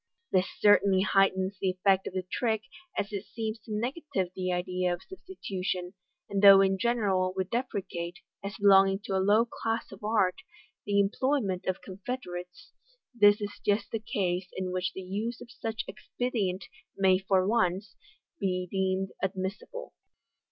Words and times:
This 0.31 0.47
certainly 0.59 1.01
heightens 1.01 1.59
the 1.61 1.69
effect 1.69 2.07
of 2.07 2.13
the 2.15 2.23
trick, 2.31 2.63
as 2.97 3.13
it 3.13 3.23
seems 3.27 3.59
to 3.59 3.71
negative 3.71 4.31
the 4.35 4.51
idea 4.51 4.91
of 4.91 5.03
substitution, 5.03 5.93
and 6.27 6.41
though 6.41 6.59
in 6.61 6.79
general 6.79 7.35
we 7.37 7.43
depre 7.43 7.87
cate, 7.87 8.17
as 8.43 8.57
belonging 8.57 9.01
to 9.03 9.15
a 9.15 9.21
low 9.21 9.45
class 9.45 9.91
of 9.91 10.03
art, 10.03 10.37
the 10.87 10.99
employment 10.99 11.67
of 11.67 11.83
con 11.85 11.99
260 12.03 12.09
MODERN 12.09 12.33
MAGIC. 12.33 12.49
federates, 12.63 12.71
this 13.13 13.41
is 13.47 13.61
just 13.63 13.91
the 13.91 13.99
case 13.99 14.47
in 14.53 14.71
which 14.71 14.91
the 14.93 15.03
use 15.03 15.39
of 15.39 15.51
such 15.51 15.83
an 15.87 15.93
expedient 15.93 16.65
may 16.97 17.19
for 17.19 17.47
once 17.47 17.95
be 18.39 18.67
deemed 18.71 19.09
admissible. 19.21 19.93